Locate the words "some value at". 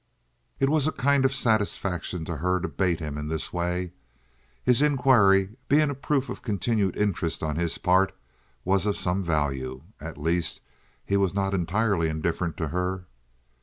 8.97-10.17